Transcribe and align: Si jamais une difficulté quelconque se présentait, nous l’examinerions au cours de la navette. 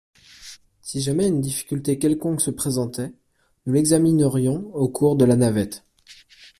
Si 0.81 0.99
jamais 0.99 1.27
une 1.27 1.41
difficulté 1.41 1.99
quelconque 1.99 2.41
se 2.41 2.49
présentait, 2.49 3.13
nous 3.67 3.73
l’examinerions 3.73 4.73
au 4.73 4.89
cours 4.89 5.15
de 5.15 5.25
la 5.25 5.35
navette. 5.35 5.85